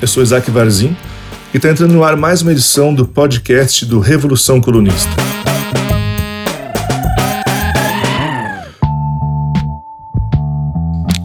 [0.00, 0.96] Eu sou Isaac Varzim
[1.52, 5.10] e está entrando no ar mais uma edição do podcast do Revolução Colunista.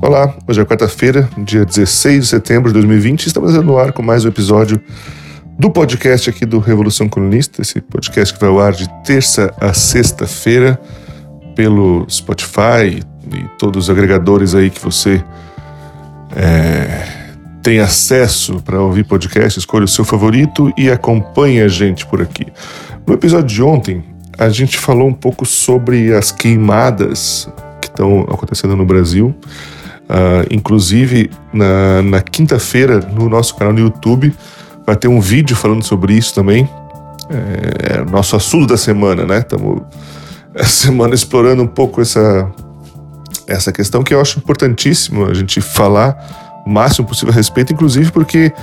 [0.02, 3.92] Olá, hoje é quarta-feira, dia 16 de setembro de 2020, e estamos entrando no ar
[3.92, 4.82] com mais um episódio
[5.60, 9.72] do podcast aqui do Revolução Colunista, esse podcast que vai ao ar de terça a
[9.72, 10.82] sexta-feira
[11.56, 15.24] pelo Spotify e todos os agregadores aí que você
[16.36, 17.23] é,
[17.64, 22.46] tem acesso para ouvir podcast, escolha o seu favorito e acompanhe a gente por aqui.
[23.08, 24.04] No episódio de ontem,
[24.38, 27.50] a gente falou um pouco sobre as queimadas
[27.82, 29.34] que estão acontecendo no Brasil.
[30.04, 34.34] Uh, inclusive, na, na quinta-feira, no nosso canal no YouTube,
[34.86, 36.70] vai ter um vídeo falando sobre isso também.
[37.30, 39.38] É, é nosso assunto da semana, né?
[39.38, 39.82] Estamos
[40.54, 42.52] essa semana explorando um pouco essa,
[43.48, 48.54] essa questão que eu acho importantíssimo a gente falar o máximo possível respeito, inclusive porque,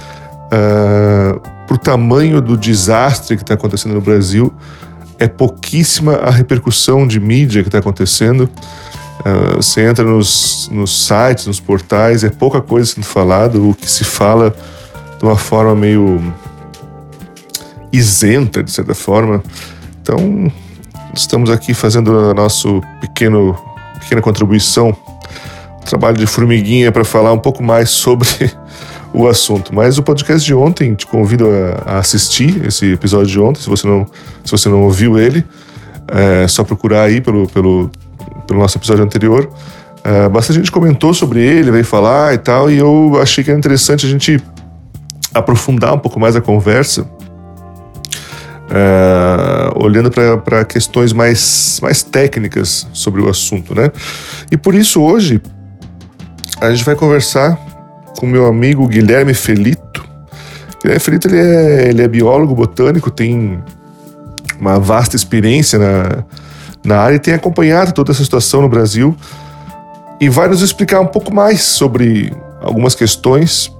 [0.46, 4.52] uh, por tamanho do desastre que está acontecendo no Brasil,
[5.18, 8.48] é pouquíssima a repercussão de mídia que está acontecendo.
[9.20, 13.90] Uh, você entra nos, nos sites, nos portais, é pouca coisa sendo falado, o que
[13.90, 14.54] se fala
[15.18, 16.20] de uma forma meio
[17.92, 19.42] isenta, de certa forma.
[20.00, 20.50] Então,
[21.14, 22.68] estamos aqui fazendo a nossa
[23.00, 24.96] pequena contribuição
[25.84, 28.28] trabalho de formiguinha para falar um pouco mais sobre
[29.12, 29.74] o assunto.
[29.74, 31.46] Mas o podcast de ontem, te convido
[31.86, 34.06] a, assistir esse episódio de ontem, se você não,
[34.44, 35.44] se você não ouviu ele,
[36.08, 37.90] é só procurar aí pelo, pelo,
[38.46, 39.48] pelo nosso episódio anterior.
[40.02, 43.58] É, bastante gente comentou sobre ele, veio falar e tal, e eu achei que era
[43.58, 44.42] interessante a gente
[45.34, 47.06] aprofundar um pouco mais a conversa,
[48.70, 53.90] é, olhando para questões mais, mais técnicas sobre o assunto, né?
[54.50, 55.40] E por isso hoje
[56.60, 57.58] a gente vai conversar
[58.18, 60.04] com meu amigo Guilherme Felito.
[60.80, 63.62] Guilherme Felito ele é, ele é biólogo botânico, tem
[64.60, 66.24] uma vasta experiência na,
[66.84, 69.16] na área e tem acompanhado toda essa situação no Brasil
[70.20, 73.74] e vai nos explicar um pouco mais sobre algumas questões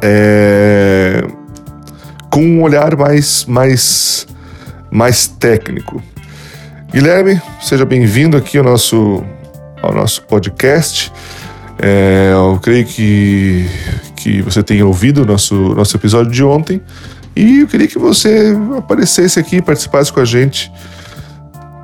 [0.00, 1.26] é,
[2.30, 4.26] com um olhar mais, mais,
[4.88, 6.00] mais técnico.
[6.92, 9.24] Guilherme, seja bem-vindo aqui ao nosso,
[9.82, 11.12] ao nosso podcast.
[11.84, 13.66] É, eu creio que,
[14.14, 16.80] que você tenha ouvido o nosso, nosso episódio de ontem
[17.34, 20.70] e eu queria que você aparecesse aqui participasse com a gente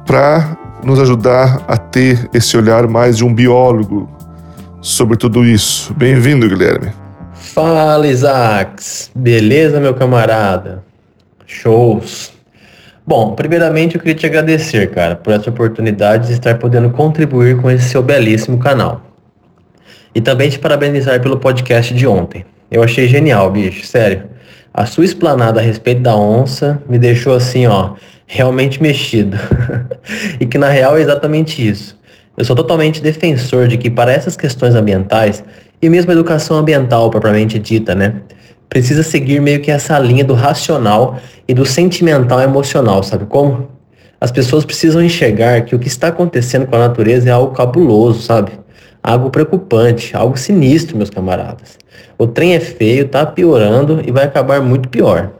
[0.07, 4.09] para nos ajudar a ter esse olhar mais de um biólogo
[4.81, 5.93] sobre tudo isso.
[5.95, 6.93] Bem-vindo, Guilherme.
[7.35, 9.11] Fala, Isaacs.
[9.17, 10.85] Beleza, meu camarada?
[11.45, 12.33] Shows.
[13.05, 17.69] Bom, primeiramente eu queria te agradecer, cara, por essa oportunidade de estar podendo contribuir com
[17.69, 19.08] esse seu belíssimo canal.
[20.19, 22.45] E também te parabenizar pelo podcast de ontem.
[22.69, 24.25] Eu achei genial, bicho, sério.
[24.75, 27.93] A sua explanada a respeito da onça me deixou assim, ó,
[28.27, 29.39] realmente mexido.
[30.41, 31.97] e que na real é exatamente isso.
[32.37, 35.45] Eu sou totalmente defensor de que para essas questões ambientais,
[35.81, 38.15] e mesmo a educação ambiental propriamente dita, né,
[38.69, 43.69] precisa seguir meio que essa linha do racional e do sentimental emocional, sabe como?
[44.21, 48.21] As pessoas precisam enxergar que o que está acontecendo com a natureza é algo cabuloso,
[48.21, 48.51] sabe?
[49.09, 51.79] Algo preocupante, algo sinistro, meus camaradas.
[52.19, 55.31] O trem é feio, tá piorando e vai acabar muito pior.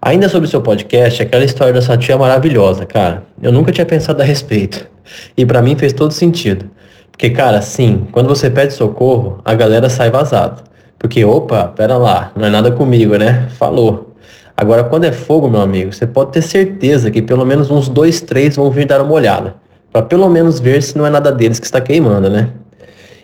[0.00, 3.24] Ainda sobre o seu podcast, aquela história da sua tia é maravilhosa, cara.
[3.42, 4.88] Eu nunca tinha pensado a respeito.
[5.36, 6.70] E para mim fez todo sentido.
[7.10, 10.62] Porque, cara, sim, quando você pede socorro, a galera sai vazado.
[10.98, 13.48] Porque, opa, pera lá, não é nada comigo, né?
[13.58, 14.14] Falou.
[14.56, 18.22] Agora, quando é fogo, meu amigo, você pode ter certeza que pelo menos uns dois,
[18.22, 19.56] três vão vir dar uma olhada.
[19.92, 22.48] para pelo menos ver se não é nada deles que está queimando, né?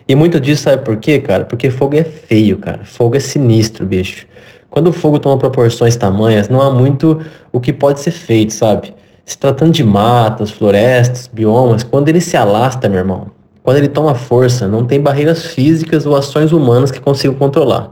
[0.07, 1.45] E muito disso sabe por quê, cara?
[1.45, 2.81] Porque fogo é feio, cara.
[2.83, 4.27] Fogo é sinistro, bicho.
[4.69, 7.19] Quando o fogo toma proporções tamanhas, não há muito
[7.51, 8.93] o que pode ser feito, sabe?
[9.25, 13.31] Se tratando de matas, florestas, biomas, quando ele se alastra, meu irmão,
[13.63, 17.89] quando ele toma força, não tem barreiras físicas ou ações humanas que consigam controlar.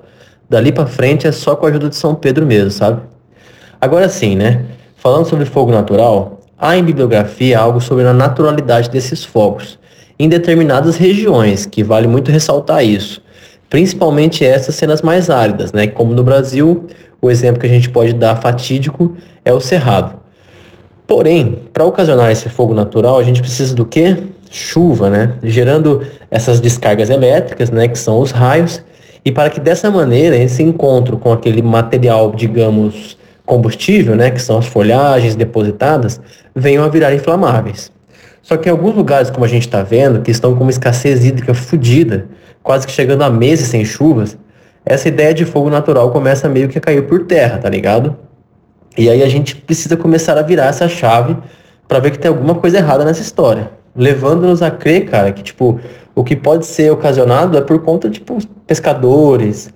[0.47, 3.01] Dali para frente é só com a ajuda de São Pedro mesmo, sabe?
[3.81, 4.65] Agora sim, né?
[4.97, 9.79] Falando sobre fogo natural, há em bibliografia algo sobre a naturalidade desses fogos
[10.17, 13.21] em determinadas regiões, que vale muito ressaltar isso.
[13.69, 15.87] Principalmente essas cenas mais áridas, né?
[15.87, 16.87] Como no Brasil,
[17.21, 20.21] o exemplo que a gente pode dar fatídico é o cerrado.
[21.07, 24.17] Porém, para ocasionar esse fogo natural, a gente precisa do quê?
[24.49, 25.33] Chuva, né?
[25.43, 27.87] Gerando essas descargas elétricas, né?
[27.87, 28.83] Que são os raios.
[29.25, 34.31] E para que dessa maneira esse encontro com aquele material, digamos, combustível, né?
[34.31, 36.21] Que são as folhagens depositadas,
[36.55, 37.91] venham a virar inflamáveis.
[38.43, 41.25] Só que em alguns lugares, como a gente está vendo, que estão com uma escassez
[41.25, 42.27] hídrica fodida,
[42.61, 44.37] quase que chegando a meses sem chuvas,
[44.85, 48.17] essa ideia de fogo natural começa meio que a cair por terra, tá ligado?
[48.97, 51.37] E aí a gente precisa começar a virar essa chave
[51.87, 53.71] para ver que tem alguma coisa errada nessa história.
[53.95, 55.79] Levando-nos a crer, cara, que tipo,
[56.13, 58.37] o que pode ser ocasionado é por conta de tipo,
[58.67, 59.73] pescadores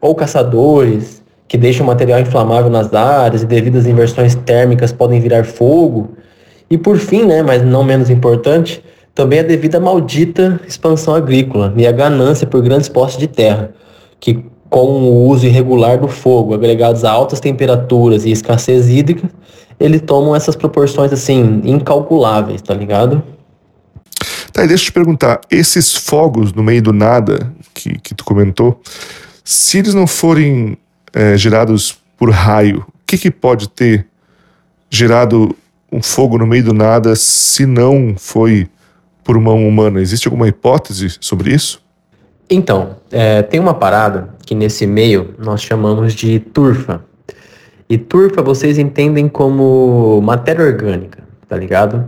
[0.00, 5.44] ou caçadores que deixam material inflamável nas áreas e devido às inversões térmicas podem virar
[5.44, 6.16] fogo.
[6.70, 8.82] E por fim, né, mas não menos importante,
[9.14, 13.74] também é devido à maldita expansão agrícola e à ganância por grandes postes de terra,
[14.20, 19.28] que com o uso irregular do fogo, agregados a altas temperaturas e escassez hídrica,
[19.80, 23.20] eles tomam essas proporções assim incalculáveis, tá ligado?
[24.52, 28.24] Tá, e deixa eu te perguntar, esses fogos no meio do nada que, que tu
[28.24, 28.80] comentou,
[29.42, 30.76] se eles não forem
[31.12, 34.06] é, gerados por raio, o que, que pode ter
[34.88, 35.56] gerado
[35.92, 38.68] um fogo no meio do nada se não foi
[39.24, 40.00] por mão humana?
[40.00, 41.82] Existe alguma hipótese sobre isso?
[42.48, 47.04] Então, é, tem uma parada que nesse meio nós chamamos de turfa.
[47.88, 52.06] E turfa vocês entendem como matéria orgânica, tá ligado?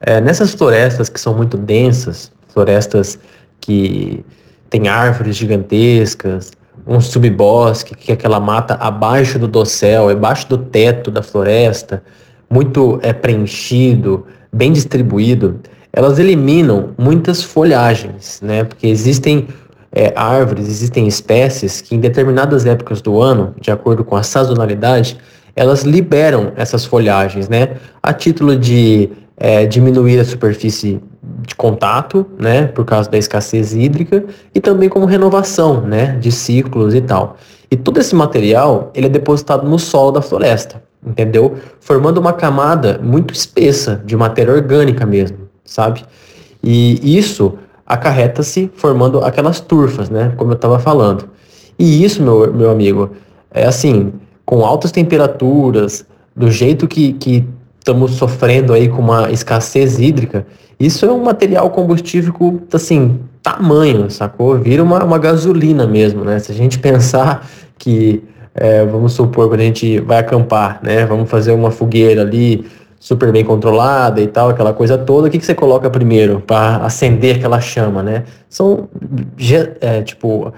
[0.00, 3.18] É, nessas florestas que são muito densas, florestas
[3.60, 4.24] que
[4.68, 6.52] tem árvores gigantescas,
[6.86, 12.02] um subbosque, que é aquela mata abaixo do dossel, abaixo do teto da floresta,
[12.50, 15.60] muito é, preenchido, bem distribuído,
[15.92, 18.64] elas eliminam muitas folhagens, né?
[18.64, 19.46] Porque existem
[19.92, 25.16] é, árvores, existem espécies que em determinadas épocas do ano, de acordo com a sazonalidade,
[25.54, 27.76] elas liberam essas folhagens, né?
[28.02, 31.00] A título de é, diminuir a superfície
[31.46, 32.66] de contato, né?
[32.66, 36.16] Por causa da escassez hídrica e também como renovação, né?
[36.20, 37.36] De ciclos e tal.
[37.74, 41.56] E todo esse material, ele é depositado no solo da floresta, entendeu?
[41.80, 46.04] Formando uma camada muito espessa de matéria orgânica mesmo, sabe?
[46.62, 50.32] E isso acarreta-se formando aquelas turfas, né?
[50.36, 51.28] Como eu estava falando.
[51.76, 53.10] E isso, meu, meu amigo,
[53.50, 54.12] é assim,
[54.46, 56.06] com altas temperaturas,
[56.36, 57.44] do jeito que
[57.80, 60.46] estamos sofrendo aí com uma escassez hídrica,
[60.78, 62.32] isso é um material combustível,
[62.72, 64.58] assim, tamanho, sacou?
[64.58, 66.38] Vira uma, uma gasolina mesmo, né?
[66.38, 67.48] Se a gente pensar
[67.78, 68.22] que,
[68.54, 71.04] é, vamos supor, quando a gente vai acampar, né?
[71.06, 72.64] Vamos fazer uma fogueira ali,
[73.04, 76.78] super bem controlada e tal, aquela coisa toda, o que, que você coloca primeiro para
[76.78, 78.24] acender aquela chama, né?
[78.48, 78.88] São,
[79.82, 80.50] é, tipo,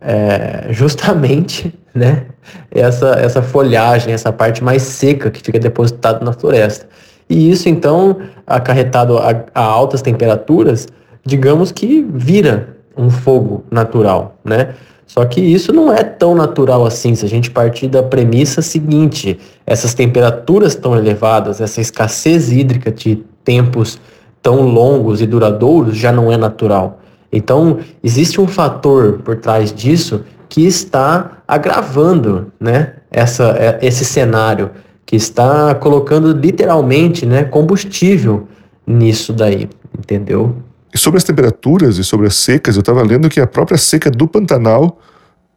[0.00, 2.24] é, justamente, né,
[2.70, 6.88] essa, essa folhagem, essa parte mais seca que fica depositada na floresta.
[7.30, 10.88] E isso, então, acarretado a, a altas temperaturas,
[11.24, 14.74] digamos que vira um fogo natural, né?
[15.12, 19.38] Só que isso não é tão natural assim, se a gente partir da premissa seguinte:
[19.66, 24.00] essas temperaturas tão elevadas, essa escassez hídrica de tempos
[24.40, 27.00] tão longos e duradouros já não é natural.
[27.30, 34.70] Então, existe um fator por trás disso que está agravando né, essa, é, esse cenário,
[35.04, 38.48] que está colocando literalmente né, combustível
[38.86, 39.68] nisso daí,
[39.98, 40.56] entendeu?
[40.94, 44.10] E sobre as temperaturas e sobre as secas, eu estava lendo que a própria seca
[44.10, 45.00] do Pantanal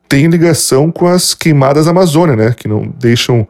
[0.07, 2.53] tem ligação com as queimadas da Amazônia, né?
[2.57, 3.47] Que não deixam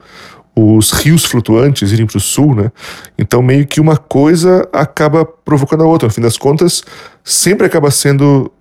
[0.56, 2.72] os rios flutuantes irem para o sul, né?
[3.18, 6.08] Então meio que uma coisa acaba provocando a outra.
[6.08, 6.82] No fim das contas,
[7.24, 8.51] sempre acaba sendo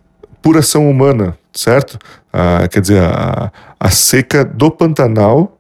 [0.43, 1.99] pura ação humana, certo?
[2.33, 5.57] Ah, quer dizer, a, a seca do Pantanal,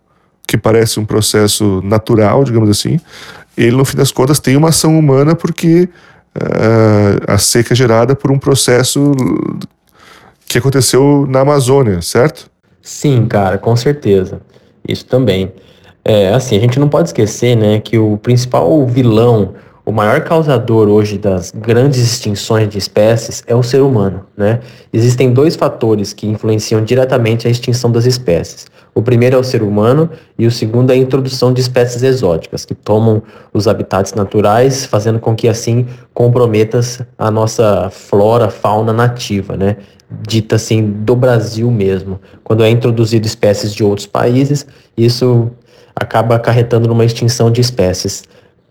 [0.47, 3.01] que parece um processo natural, digamos assim,
[3.57, 5.89] ele no fim das contas tem uma ação humana porque
[7.27, 9.13] a seca gerada por um processo
[10.47, 12.51] que aconteceu na Amazônia, certo?
[12.83, 14.41] Sim, cara, com certeza.
[14.87, 15.53] Isso também.
[16.05, 19.55] É, assim, a gente não pode esquecer, né, que o principal vilão,
[19.87, 24.61] o maior causador hoje das grandes extinções de espécies é o ser humano, né?
[24.91, 28.67] Existem dois fatores que influenciam diretamente a extinção das espécies.
[28.95, 32.65] O primeiro é o ser humano e o segundo é a introdução de espécies exóticas
[32.65, 33.23] que tomam
[33.53, 36.81] os habitats naturais, fazendo com que assim comprometa
[37.19, 39.77] a nossa flora, fauna nativa, né?
[40.27, 42.19] Dita assim do Brasil mesmo.
[42.43, 45.51] Quando é introduzido espécies de outros países, isso
[45.95, 48.25] acaba acarretando numa extinção de espécies,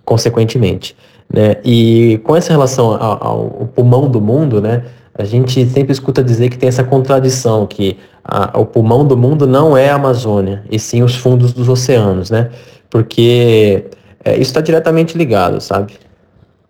[0.06, 0.96] consequentemente.
[1.32, 1.58] Né?
[1.64, 4.84] E com essa relação ao, ao pulmão do mundo, né?
[5.16, 9.46] A gente sempre escuta dizer que tem essa contradição, que a, o pulmão do mundo
[9.46, 12.50] não é a Amazônia, e sim os fundos dos oceanos, né?
[12.90, 13.86] Porque
[14.26, 15.94] é, isso está diretamente ligado, sabe?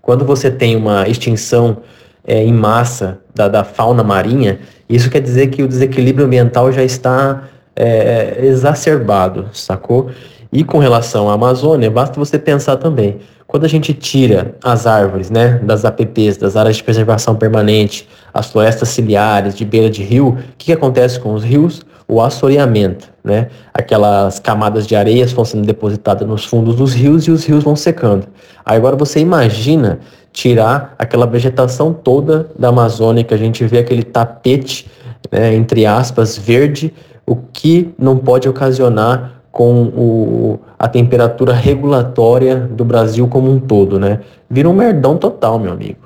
[0.02, 1.78] Quando você tem uma extinção
[2.26, 4.60] é, em massa da, da, fauna marinha,
[4.90, 7.44] isso quer dizer que o desequilíbrio ambiental já está
[7.76, 10.10] é, exacerbado, sacou?
[10.54, 13.18] E com relação à Amazônia, basta você pensar também.
[13.48, 18.52] Quando a gente tira as árvores, né, das APPs, das áreas de preservação permanente, as
[18.52, 21.82] florestas ciliares de beira de rio, o que, que acontece com os rios?
[22.08, 23.48] o assoreamento, né?
[23.74, 27.76] Aquelas camadas de areias vão sendo depositadas nos fundos dos rios e os rios vão
[27.76, 28.28] secando.
[28.66, 30.00] Aí agora você imagina
[30.32, 34.92] tirar aquela vegetação toda da Amazônia, que a gente vê aquele tapete,
[35.32, 36.94] né, entre aspas, verde,
[37.26, 44.00] o que não pode ocasionar com o, a temperatura regulatória do Brasil como um todo,
[44.00, 44.20] né?
[44.50, 46.00] Vira um merdão total, meu amigo.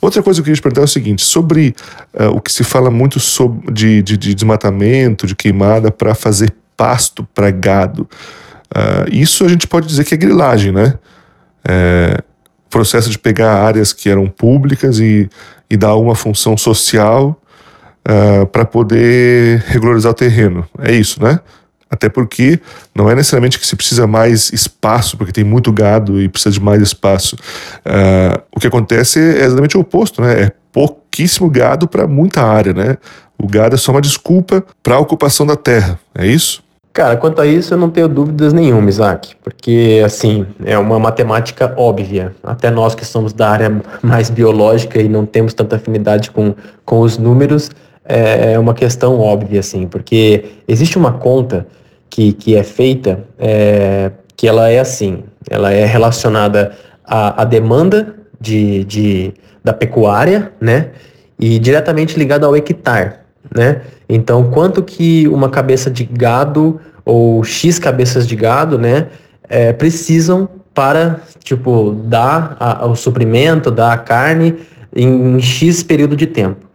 [0.00, 1.74] Outra coisa que eu queria te perguntar é o seguinte: sobre
[2.18, 6.50] uh, o que se fala muito sobre, de, de, de desmatamento, de queimada para fazer
[6.74, 8.08] pasto para gado.
[8.74, 10.94] Uh, isso a gente pode dizer que é grilagem, né?
[11.68, 12.22] É,
[12.70, 15.28] processo de pegar áreas que eram públicas e,
[15.68, 17.38] e dar uma função social
[18.08, 20.66] uh, para poder regularizar o terreno.
[20.78, 21.38] É isso, né?
[21.90, 22.60] Até porque
[22.94, 26.60] não é necessariamente que se precisa mais espaço, porque tem muito gado e precisa de
[26.60, 27.36] mais espaço.
[27.86, 30.42] Uh, o que acontece é exatamente o oposto, né?
[30.42, 32.96] É pouquíssimo gado para muita área, né?
[33.38, 36.66] O gado é só uma desculpa para a ocupação da terra, é isso?
[36.96, 41.74] Cara, quanto a isso eu não tenho dúvidas nenhuma, Isaac, porque assim, é uma matemática
[41.76, 42.34] óbvia.
[42.42, 46.54] Até nós que somos da área mais biológica e não temos tanta afinidade com,
[46.86, 47.70] com os números,
[48.08, 51.66] é, é uma questão óbvia, assim, porque existe uma conta
[52.08, 56.72] que, que é feita é, que ela é assim, ela é relacionada
[57.04, 59.34] à, à demanda de, de,
[59.64, 60.90] da pecuária, né,
[61.38, 63.14] e diretamente ligada ao hectare,
[63.54, 63.82] né.
[64.08, 69.08] Então, quanto que uma cabeça de gado ou X cabeças de gado, né,
[69.48, 74.56] é, precisam para, tipo, dar a, o suprimento, dar a carne
[74.94, 76.65] em X período de tempo.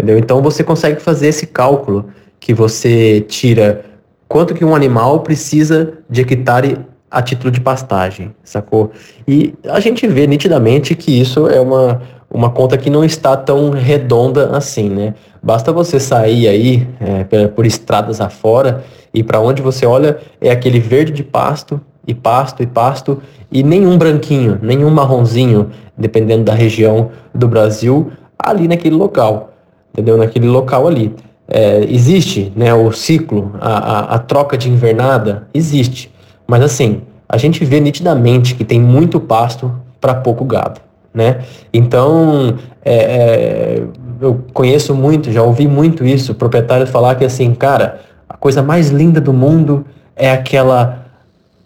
[0.00, 0.18] Entendeu?
[0.18, 2.06] Então você consegue fazer esse cálculo
[2.40, 3.84] que você tira
[4.26, 6.78] quanto que um animal precisa de hectare
[7.10, 8.92] a título de pastagem, sacou?
[9.28, 13.68] E a gente vê nitidamente que isso é uma, uma conta que não está tão
[13.68, 15.12] redonda assim, né?
[15.42, 20.80] Basta você sair aí é, por estradas afora e para onde você olha é aquele
[20.80, 23.20] verde de pasto e pasto e pasto
[23.52, 29.50] e nenhum branquinho, nenhum marronzinho, dependendo da região do Brasil, ali naquele local
[29.92, 30.16] entendeu?
[30.16, 31.14] Naquele local ali.
[31.48, 36.12] É, existe né, o ciclo, a, a, a, troca de invernada, existe.
[36.46, 40.80] Mas assim, a gente vê nitidamente que tem muito pasto para pouco gado.
[41.12, 41.40] Né?
[41.72, 43.82] Então, é, é,
[44.20, 48.90] eu conheço muito, já ouvi muito isso, proprietários falar que assim, cara, a coisa mais
[48.90, 51.06] linda do mundo é aquela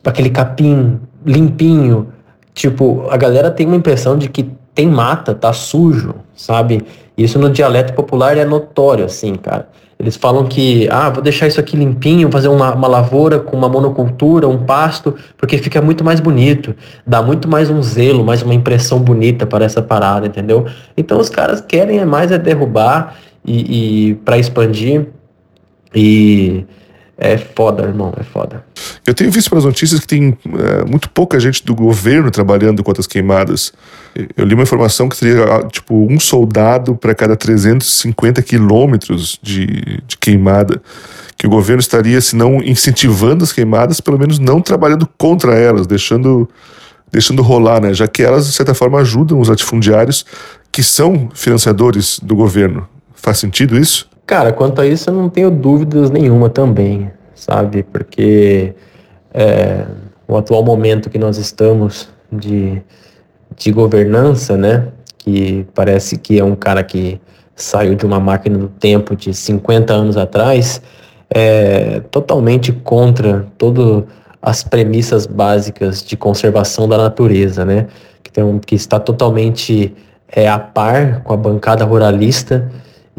[0.04, 2.08] aquele capim limpinho.
[2.54, 6.82] Tipo, a galera tem uma impressão de que tem mata, tá sujo, sabe?
[7.16, 9.68] Isso no dialeto popular é notório, assim, cara.
[9.98, 13.68] Eles falam que, ah, vou deixar isso aqui limpinho, fazer uma, uma lavoura com uma
[13.68, 16.74] monocultura, um pasto, porque fica muito mais bonito,
[17.06, 20.66] dá muito mais um zelo, mais uma impressão bonita para essa parada, entendeu?
[20.96, 25.06] Então os caras querem mais é derrubar e, e para expandir
[25.94, 26.64] e
[27.16, 28.64] é foda, irmão, é foda.
[29.06, 33.00] Eu tenho visto pelas notícias que tem é, muito pouca gente do governo trabalhando contra
[33.00, 33.72] as queimadas.
[34.36, 40.02] Eu li uma informação que seria ah, tipo um soldado para cada 350 quilômetros de,
[40.06, 40.82] de queimada.
[41.36, 45.86] Que o governo estaria, se não incentivando as queimadas, pelo menos não trabalhando contra elas,
[45.86, 46.48] deixando,
[47.12, 47.94] deixando rolar, né?
[47.94, 50.24] Já que elas, de certa forma, ajudam os latifundiários
[50.72, 52.88] que são financiadores do governo.
[53.14, 54.08] Faz sentido isso?
[54.26, 57.82] Cara, quanto a isso eu não tenho dúvidas nenhuma também, sabe?
[57.82, 58.74] Porque
[59.32, 59.84] é,
[60.26, 62.80] o atual momento que nós estamos de,
[63.54, 64.88] de governança, né?
[65.18, 67.20] Que parece que é um cara que
[67.54, 70.80] saiu de uma máquina do tempo de 50 anos atrás,
[71.28, 74.04] é totalmente contra todas
[74.40, 77.88] as premissas básicas de conservação da natureza, né?
[78.22, 79.94] Que, tem, que está totalmente
[80.28, 82.70] é, a par com a bancada ruralista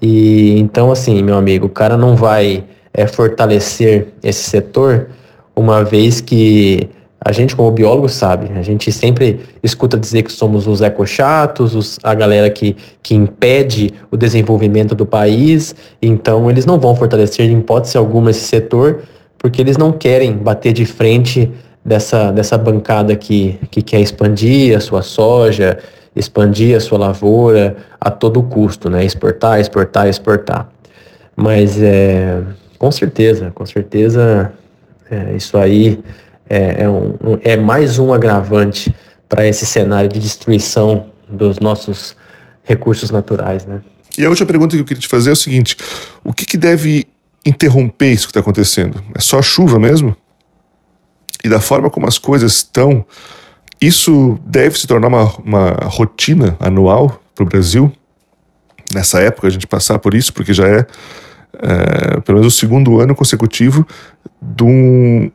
[0.01, 5.09] e então, assim, meu amigo, o cara não vai é, fortalecer esse setor
[5.55, 6.89] uma vez que
[7.23, 11.97] a gente, como biólogo, sabe, a gente sempre escuta dizer que somos os ecochatos, os,
[12.03, 17.57] a galera que, que impede o desenvolvimento do país, então eles não vão fortalecer em
[17.57, 19.01] hipótese alguma esse setor,
[19.39, 21.51] porque eles não querem bater de frente
[21.85, 25.77] dessa, dessa bancada que, que quer expandir a sua soja,
[26.15, 29.05] expandir a sua lavoura a todo custo, né?
[29.05, 30.69] Exportar, exportar, exportar.
[31.35, 32.41] Mas é,
[32.79, 34.51] com certeza, com certeza,
[35.11, 35.99] é, isso aí
[36.49, 37.13] é, é, um,
[37.43, 38.93] é mais um agravante
[39.29, 42.15] para esse cenário de destruição dos nossos
[42.63, 43.81] recursos naturais, né?
[44.17, 45.75] E a última pergunta que eu queria te fazer é o seguinte:
[46.23, 47.05] o que, que deve
[47.45, 49.03] interromper isso que está acontecendo?
[49.13, 50.15] É só a chuva mesmo?
[51.45, 53.05] E da forma como as coisas estão,
[53.79, 57.91] isso deve se tornar uma, uma rotina anual para o Brasil,
[58.91, 60.87] nessa época, a gente passar por isso, porque já é,
[61.59, 63.85] é, pelo menos o segundo ano consecutivo,
[64.41, 65.31] de um,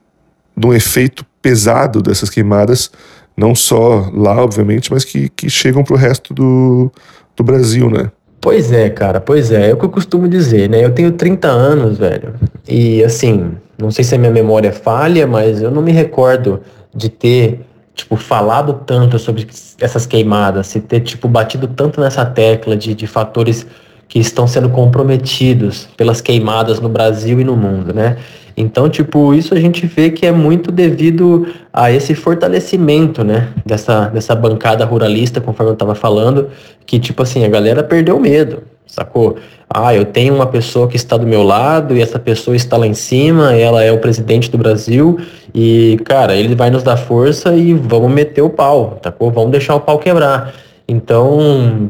[0.56, 2.90] de um efeito pesado dessas queimadas,
[3.36, 6.90] não só lá, obviamente, mas que, que chegam para o resto do,
[7.36, 8.10] do Brasil, né?
[8.40, 9.70] Pois é, cara, pois é.
[9.70, 10.84] É o que eu costumo dizer, né?
[10.84, 12.34] Eu tenho 30 anos, velho.
[12.66, 13.52] E assim,
[13.84, 16.60] não sei se a minha memória falha, mas eu não me recordo
[16.94, 17.60] de ter,
[17.94, 19.46] tipo, falado tanto sobre
[19.80, 23.66] essas queimadas, se ter, tipo, batido tanto nessa tecla de, de fatores
[24.08, 28.16] que estão sendo comprometidos pelas queimadas no Brasil e no mundo, né?
[28.56, 34.06] Então, tipo, isso a gente vê que é muito devido a esse fortalecimento, né, dessa,
[34.08, 36.50] dessa bancada ruralista, conforme eu estava falando,
[36.84, 39.36] que, tipo assim, a galera perdeu medo, sacou?
[39.72, 42.88] Ah, eu tenho uma pessoa que está do meu lado e essa pessoa está lá
[42.88, 45.20] em cima, ela é o presidente do Brasil
[45.54, 49.30] e, cara, ele vai nos dar força e vamos meter o pau, sacou?
[49.30, 50.52] Vamos deixar o pau quebrar.
[50.88, 51.88] Então,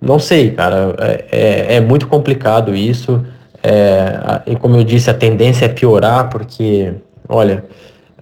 [0.00, 3.20] não sei, cara, é, é, é muito complicado isso.
[3.60, 6.94] É, e como eu disse, a tendência é piorar, porque,
[7.28, 7.64] olha,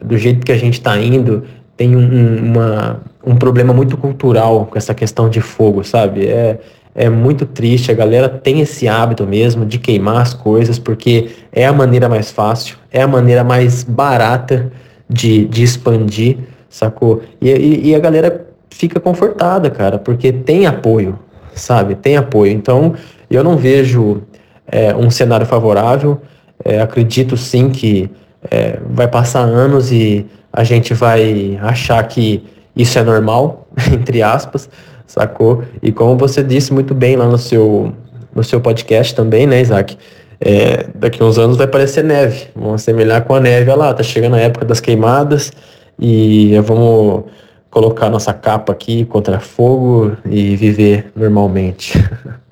[0.02, 1.45] do jeito que a gente está indo,
[1.76, 6.26] tem um, uma, um problema muito cultural com essa questão de fogo, sabe?
[6.26, 6.59] É,
[6.99, 11.64] é muito triste, a galera tem esse hábito mesmo de queimar as coisas, porque é
[11.64, 14.73] a maneira mais fácil, é a maneira mais barata
[15.09, 16.38] de, de expandir,
[16.69, 17.23] sacou?
[17.40, 21.17] E, e, e a galera fica confortada, cara, porque tem apoio,
[21.55, 21.95] sabe?
[21.95, 22.50] Tem apoio.
[22.50, 22.95] Então,
[23.31, 24.23] eu não vejo
[24.67, 26.21] é, um cenário favorável.
[26.64, 28.11] É, acredito sim que
[28.50, 32.43] é, vai passar anos e a gente vai achar que
[32.75, 34.69] isso é normal, entre aspas,
[35.09, 35.65] sacou?
[35.83, 37.93] E como você disse muito bem lá no seu,
[38.33, 39.99] no seu podcast também, né, Isaac?
[40.41, 43.94] É, daqui a uns anos vai parecer neve, vão assemelhar com a neve, olha lá,
[43.94, 45.51] tá chegando a época das queimadas
[45.99, 47.25] e vamos
[47.71, 51.94] colocar nossa capa aqui contra fogo e viver normalmente.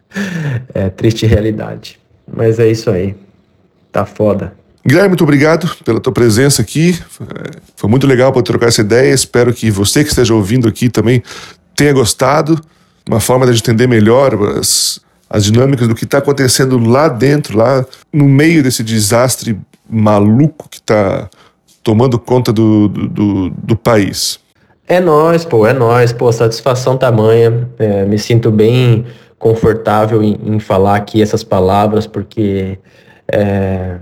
[0.75, 1.99] é triste realidade.
[2.27, 3.15] Mas é isso aí.
[3.93, 4.53] Tá foda.
[4.85, 6.99] Guilherme, muito obrigado pela tua presença aqui.
[7.77, 9.13] Foi muito legal poder trocar essa ideia.
[9.13, 11.23] Espero que você que esteja ouvindo aqui também
[11.77, 12.59] tenha gostado.
[13.09, 17.85] Uma forma de entender melhor as, as dinâmicas do que está acontecendo lá dentro, lá
[18.13, 19.57] no meio desse desastre
[19.89, 21.29] maluco que está
[21.85, 24.41] tomando conta do, do, do, país.
[24.89, 27.69] É nós, pô, é nós, pô, satisfação tamanha.
[27.79, 29.07] É, me sinto bem
[29.39, 32.77] confortável em, em, falar aqui essas palavras, porque
[33.31, 33.99] é,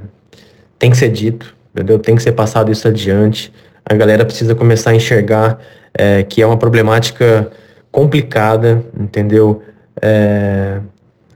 [0.79, 1.99] tem que ser dito, entendeu?
[1.99, 3.53] Tem que ser passado isso adiante.
[3.85, 5.59] A galera precisa começar a enxergar
[5.93, 7.51] é, que é uma problemática
[7.95, 9.63] complicada, entendeu?
[10.03, 10.81] É,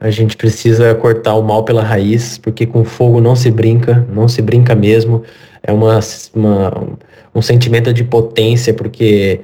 [0.01, 4.27] a gente precisa cortar o mal pela raiz, porque com fogo não se brinca, não
[4.27, 5.23] se brinca mesmo.
[5.62, 6.01] É uma,
[6.35, 6.88] uma
[7.33, 9.40] um sentimento de potência, porque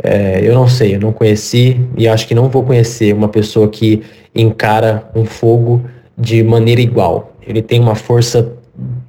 [0.00, 3.68] é, eu não sei, eu não conheci e acho que não vou conhecer uma pessoa
[3.68, 5.82] que encara um fogo
[6.16, 7.34] de maneira igual.
[7.44, 8.52] Ele tem uma força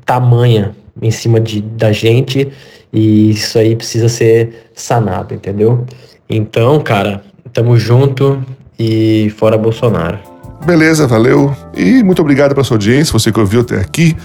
[0.04, 2.52] tamanha em cima de, da gente
[2.92, 5.86] e isso aí precisa ser sanado, entendeu?
[6.28, 8.44] Então, cara, tamo junto
[8.78, 10.20] e fora Bolsonaro.
[10.66, 11.56] Beleza, valeu.
[11.76, 14.16] E muito obrigado pela sua audiência, você que ouviu até aqui.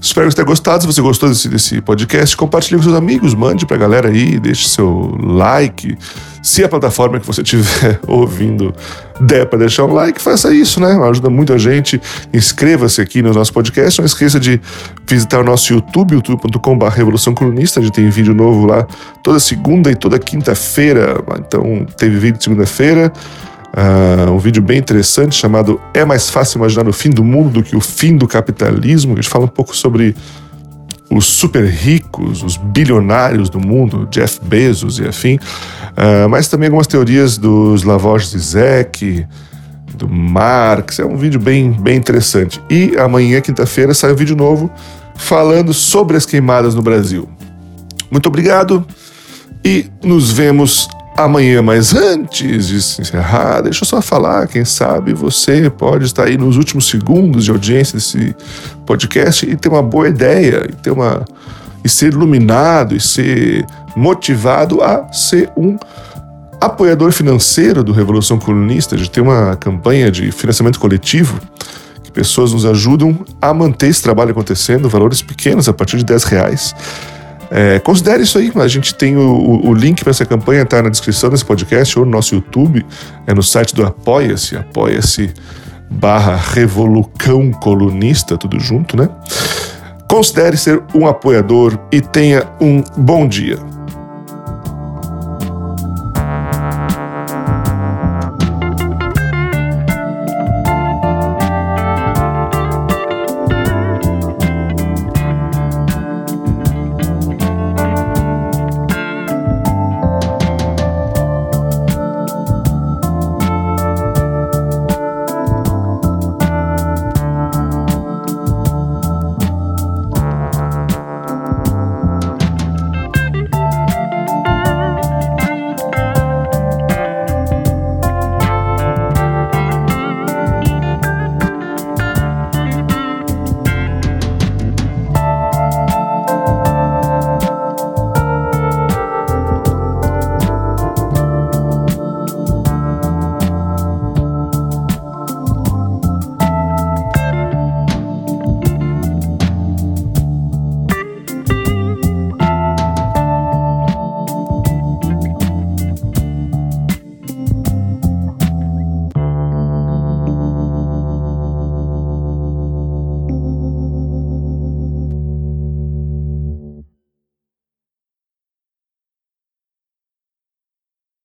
[0.00, 0.82] Espero que tenha gostado.
[0.82, 4.68] Se você gostou desse, desse podcast, compartilhe com seus amigos, mande pra galera aí, deixe
[4.68, 5.96] seu like.
[6.42, 8.72] Se a plataforma que você estiver ouvindo
[9.20, 10.92] der para deixar um like, faça isso, né?
[11.08, 12.00] Ajuda muito a gente.
[12.32, 13.98] Inscreva-se aqui no nosso podcast.
[13.98, 14.60] Não esqueça de
[15.06, 17.80] visitar o nosso YouTube, youtube.com.br Revolução Colunista.
[17.80, 18.86] A gente tem vídeo novo lá
[19.22, 21.22] toda segunda e toda quinta-feira.
[21.40, 23.12] Então, teve vídeo de segunda-feira.
[23.78, 27.62] Uh, um vídeo bem interessante chamado É mais fácil imaginar o fim do mundo do
[27.62, 29.12] que o fim do capitalismo.
[29.12, 30.16] A gente fala um pouco sobre
[31.08, 36.88] os super ricos, os bilionários do mundo, Jeff Bezos e afim, uh, mas também algumas
[36.88, 39.24] teorias dos Lavoj Zizek,
[39.94, 40.98] do Marx.
[40.98, 42.60] É um vídeo bem, bem interessante.
[42.68, 44.68] E amanhã, quinta-feira, sai um vídeo novo
[45.14, 47.28] falando sobre as queimadas no Brasil.
[48.10, 48.84] Muito obrigado
[49.64, 50.88] e nos vemos
[51.24, 51.62] amanhã.
[51.62, 56.36] Mas antes de se encerrar, deixa eu só falar, quem sabe você pode estar aí
[56.36, 58.34] nos últimos segundos de audiência desse
[58.86, 61.24] podcast e ter uma boa ideia, e ter uma
[61.84, 65.78] e ser iluminado e ser motivado a ser um
[66.60, 71.38] apoiador financeiro do Revolução Colunista, de ter uma campanha de financiamento coletivo
[72.02, 76.24] que pessoas nos ajudam a manter esse trabalho acontecendo, valores pequenos a partir de 10
[76.24, 76.74] reais.
[77.50, 80.90] É, considere isso aí, a gente tem o, o link para essa campanha, tá na
[80.90, 82.84] descrição desse podcast ou no nosso YouTube,
[83.26, 85.32] é no site do Apoia-se, apoia-se
[85.90, 89.08] barra Revolucão Colunista, tudo junto, né?
[90.08, 93.58] Considere ser um apoiador e tenha um bom dia.